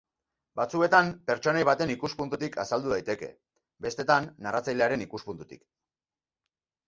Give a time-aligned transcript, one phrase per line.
[0.59, 3.29] Batzuetan pertsonai baten ikuspuntutik azaldu daiteke,
[3.87, 5.61] bestetan narratzailearen ikuspuntutik.